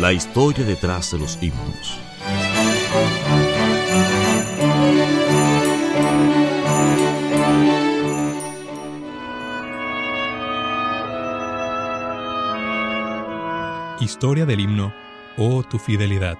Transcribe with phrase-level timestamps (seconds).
[0.00, 1.98] La historia detrás de los himnos.
[14.00, 14.92] Historia del himno
[15.36, 16.38] Oh tu fidelidad.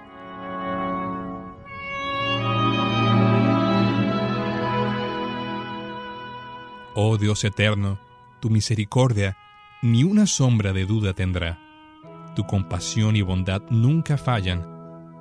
[6.94, 7.98] Oh Dios eterno,
[8.40, 9.36] tu misericordia
[9.82, 11.67] ni una sombra de duda tendrá
[12.38, 14.64] tu compasión y bondad nunca fallan,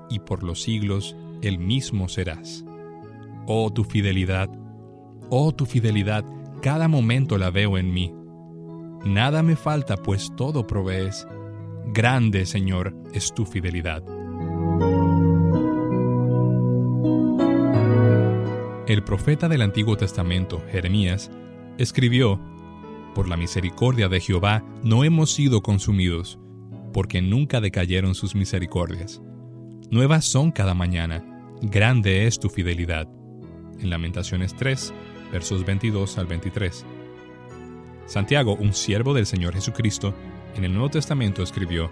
[0.08, 2.64] y por los siglos el mismo serás.
[3.48, 4.52] Oh tu fidelidad,
[5.32, 6.24] oh tu fidelidad,
[6.62, 8.14] cada momento la veo en mí.
[9.04, 11.28] Nada me falta, pues todo provees.
[11.88, 14.04] Grande, Señor, es tu fidelidad.
[18.86, 21.32] El profeta del Antiguo Testamento, Jeremías,
[21.80, 22.40] escribió,
[23.16, 26.38] Por la misericordia de Jehová no hemos sido consumidos,
[26.98, 29.22] porque nunca decayeron sus misericordias.
[29.92, 31.24] Nuevas son cada mañana,
[31.62, 33.08] grande es tu fidelidad.
[33.80, 34.96] En Lamentaciones 3,
[35.32, 36.88] versos 22 al 23.
[38.08, 40.16] Santiago, un siervo del Señor Jesucristo,
[40.56, 41.92] en el Nuevo Testamento escribió,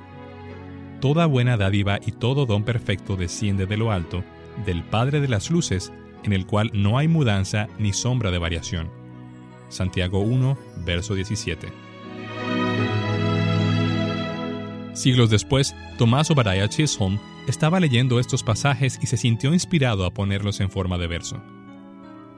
[1.02, 4.24] Toda buena dádiva y todo don perfecto desciende de lo alto,
[4.66, 8.90] del Padre de las Luces, en el cual no hay mudanza ni sombra de variación.
[9.70, 11.95] Santiago 1, verso 17.
[14.96, 20.62] Siglos después, Tomás Obadiah Chisholm estaba leyendo estos pasajes y se sintió inspirado a ponerlos
[20.62, 21.44] en forma de verso.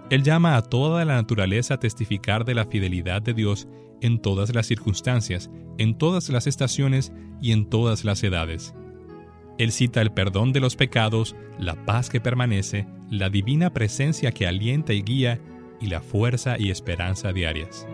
[0.10, 3.68] Él llama a toda la naturaleza a testificar de la fidelidad de Dios
[4.02, 8.74] en todas las circunstancias, en todas las estaciones y en todas las edades.
[9.60, 14.48] Él cita el perdón de los pecados, la paz que permanece, la divina presencia que
[14.48, 15.40] alienta y guía,
[15.80, 17.88] y la fuerza y esperanza diarias.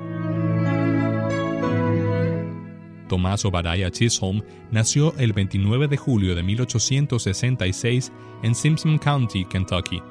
[3.14, 4.42] Tomás Obadiah Chisholm
[4.72, 10.02] nació el 29 de julio de 1866 en Simpson County, Kentucky.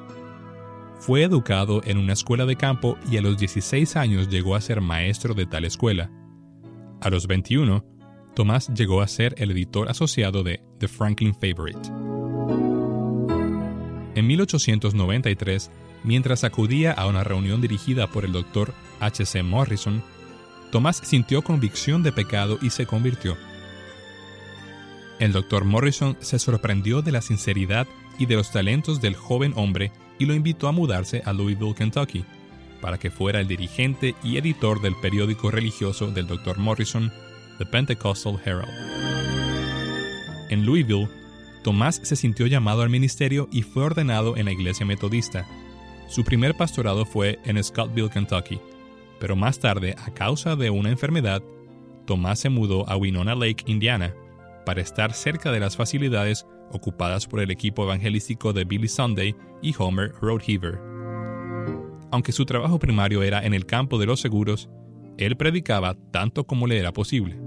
[0.99, 4.79] Fue educado en una escuela de campo y a los 16 años llegó a ser
[4.79, 6.09] maestro de tal escuela.
[7.01, 7.83] A los 21,
[8.35, 11.81] Tomás llegó a ser el editor asociado de The Franklin Favorite.
[14.15, 15.71] En 1893,
[16.05, 19.43] mientras acudía a una reunión dirigida por el doctor H.C.
[19.43, 20.01] Morrison,
[20.73, 23.37] Tomás sintió convicción de pecado y se convirtió.
[25.19, 27.85] El doctor Morrison se sorprendió de la sinceridad
[28.17, 32.25] y de los talentos del joven hombre y lo invitó a mudarse a Louisville, Kentucky,
[32.81, 37.13] para que fuera el dirigente y editor del periódico religioso del doctor Morrison,
[37.59, 38.73] The Pentecostal Herald.
[40.49, 41.07] En Louisville,
[41.63, 45.45] Tomás se sintió llamado al ministerio y fue ordenado en la iglesia metodista.
[46.09, 48.59] Su primer pastorado fue en Scottsville, Kentucky,
[49.23, 51.41] pero más tarde, a causa de una enfermedad,
[52.05, 54.13] Tomás se mudó a Winona Lake, Indiana,
[54.65, 59.73] para estar cerca de las facilidades ocupadas por el equipo evangelístico de Billy Sunday y
[59.77, 60.77] Homer Roadheaver.
[62.11, 64.69] Aunque su trabajo primario era en el campo de los seguros,
[65.17, 67.39] él predicaba tanto como le era posible.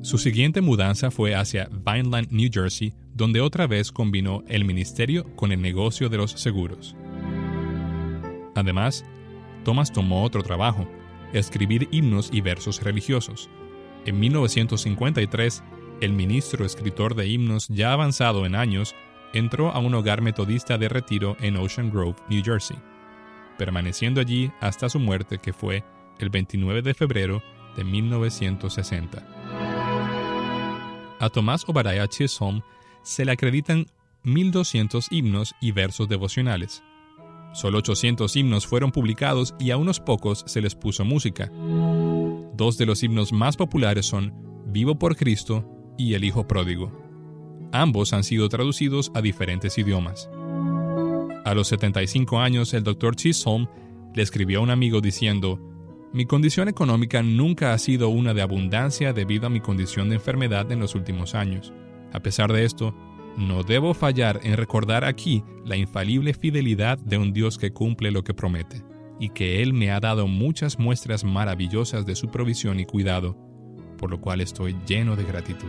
[0.00, 5.52] Su siguiente mudanza fue hacia Vineland, New Jersey, donde otra vez combinó el ministerio con
[5.52, 6.96] el negocio de los seguros.
[8.54, 9.04] Además,
[9.66, 10.86] Thomas tomó otro trabajo,
[11.32, 13.50] escribir himnos y versos religiosos.
[14.04, 15.64] En 1953,
[16.00, 18.94] el ministro escritor de himnos ya avanzado en años
[19.32, 22.76] entró a un hogar metodista de retiro en Ocean Grove, New Jersey,
[23.58, 25.82] permaneciendo allí hasta su muerte que fue
[26.20, 27.42] el 29 de febrero
[27.76, 29.26] de 1960.
[31.18, 32.62] A Tomás Obadiah Chisholm
[33.02, 33.86] se le acreditan
[34.24, 36.84] 1.200 himnos y versos devocionales,
[37.56, 41.50] Solo 800 himnos fueron publicados y a unos pocos se les puso música.
[42.52, 44.34] Dos de los himnos más populares son
[44.66, 45.66] Vivo por Cristo
[45.96, 46.92] y El Hijo Pródigo.
[47.72, 50.28] Ambos han sido traducidos a diferentes idiomas.
[51.46, 53.16] A los 75 años, el Dr.
[53.16, 53.68] Chisholm
[54.14, 55.58] le escribió a un amigo diciendo,
[56.12, 60.70] Mi condición económica nunca ha sido una de abundancia debido a mi condición de enfermedad
[60.72, 61.72] en los últimos años.
[62.12, 62.94] A pesar de esto,
[63.36, 68.24] no debo fallar en recordar aquí la infalible fidelidad de un Dios que cumple lo
[68.24, 68.82] que promete,
[69.20, 73.36] y que Él me ha dado muchas muestras maravillosas de su provisión y cuidado,
[73.98, 75.68] por lo cual estoy lleno de gratitud.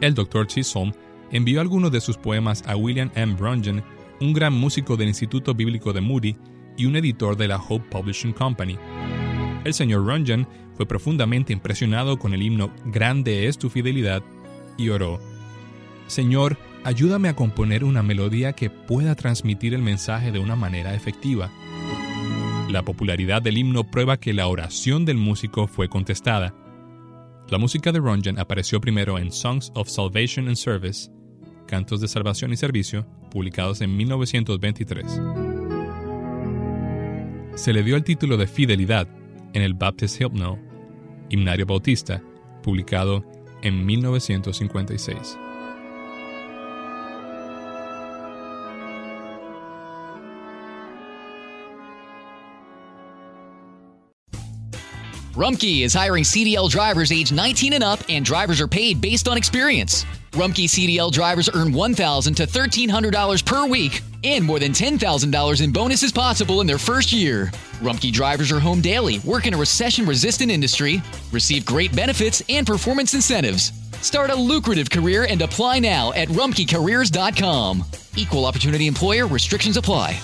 [0.00, 0.46] El Dr.
[0.46, 0.92] Chisholm
[1.30, 3.34] envió algunos de sus poemas a William M.
[3.34, 3.82] Brungen,
[4.20, 6.36] un gran músico del Instituto Bíblico de Moody
[6.76, 8.78] y un editor de la Hope Publishing Company.
[9.64, 14.22] El señor Runyon fue profundamente impresionado con el himno Grande es tu fidelidad
[14.76, 15.20] y oró,
[16.06, 21.50] Señor, ayúdame a componer una melodía que pueda transmitir el mensaje de una manera efectiva.
[22.68, 26.54] La popularidad del himno prueba que la oración del músico fue contestada.
[27.48, 31.10] La música de Runyon apareció primero en Songs of Salvation and Service,
[31.66, 35.20] Cantos de Salvación y Servicio, publicados en 1923.
[37.54, 39.06] Se le dio el título de Fidelidad
[39.52, 40.58] en el Baptist Hymnal,
[41.28, 42.22] Himnario Bautista,
[42.62, 43.24] publicado
[43.62, 45.36] en 1956.
[55.34, 59.38] Rumkey is hiring CDL drivers age 19 and up, and drivers are paid based on
[59.38, 60.04] experience.
[60.32, 66.12] Rumkey CDL drivers earn 1,000 to $1,300 per week, and more than $10,000 in bonuses
[66.12, 67.46] possible in their first year.
[67.80, 71.02] Rumkey drivers are home daily, work in a recession resistant industry,
[71.32, 73.72] receive great benefits and performance incentives.
[74.00, 77.84] Start a lucrative career and apply now at rumkeycareers.com.
[78.16, 80.20] Equal opportunity employer restrictions apply.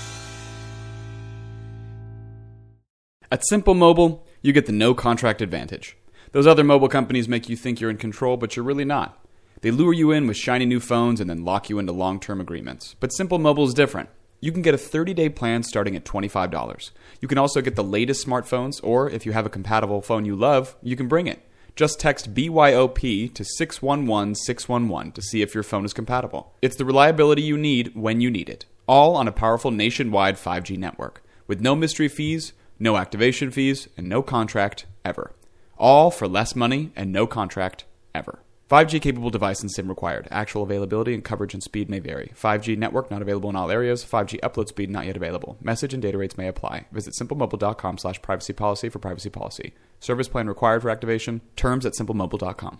[3.30, 5.96] At Simple Mobile, you get the no contract advantage.
[6.32, 9.22] Those other mobile companies make you think you're in control, but you're really not.
[9.60, 12.40] They lure you in with shiny new phones and then lock you into long term
[12.40, 12.94] agreements.
[13.00, 14.08] But Simple Mobile is different.
[14.40, 16.90] You can get a 30 day plan starting at $25.
[17.20, 20.36] You can also get the latest smartphones, or if you have a compatible phone you
[20.36, 21.44] love, you can bring it.
[21.74, 26.54] Just text BYOP to 611 611 to see if your phone is compatible.
[26.62, 30.78] It's the reliability you need when you need it, all on a powerful nationwide 5G
[30.78, 35.32] network, with no mystery fees, no activation fees, and no contract ever.
[35.76, 37.84] All for less money and no contract
[38.14, 38.40] ever.
[38.70, 40.28] 5G capable device and SIM required.
[40.30, 42.32] Actual availability and coverage and speed may vary.
[42.34, 44.04] 5G network not available in all areas.
[44.04, 45.56] 5G upload speed not yet available.
[45.62, 46.86] Message and data rates may apply.
[46.92, 49.72] Visit simplemobile.com slash privacy policy for privacy policy.
[50.00, 51.40] Service plan required for activation.
[51.56, 52.78] Terms at simplemobile.com.